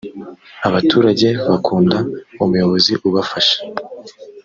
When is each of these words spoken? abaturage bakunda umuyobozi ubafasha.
abaturage 0.67 1.27
bakunda 1.49 1.97
umuyobozi 2.43 2.93
ubafasha. 3.07 3.57